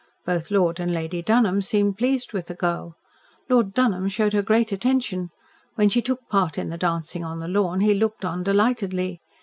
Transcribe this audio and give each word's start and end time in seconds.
Both 0.25 0.49
Lord 0.49 0.79
and 0.79 0.91
Lady 0.91 1.21
Dunholm 1.21 1.61
seemed 1.61 1.95
pleased 1.95 2.33
with 2.33 2.47
the 2.47 2.55
girl. 2.55 2.95
Lord 3.49 3.71
Dunholm 3.75 4.07
showed 4.09 4.33
her 4.33 4.41
great 4.41 4.71
attention. 4.71 5.29
When 5.75 5.89
she 5.89 6.01
took 6.01 6.27
part 6.27 6.57
in 6.57 6.69
the 6.69 6.75
dancing 6.79 7.23
on 7.23 7.37
the 7.37 7.47
lawn, 7.47 7.81
he 7.81 7.93
looked 7.93 8.25
on 8.25 8.41
delightedly. 8.41 9.21